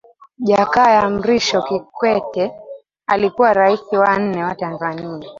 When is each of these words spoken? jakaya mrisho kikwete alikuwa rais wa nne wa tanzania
jakaya 0.39 1.09
mrisho 1.09 1.59
kikwete 1.61 2.51
alikuwa 3.07 3.53
rais 3.53 3.81
wa 3.91 4.19
nne 4.19 4.43
wa 4.43 4.55
tanzania 4.55 5.29